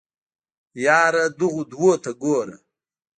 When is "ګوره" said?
2.21-2.55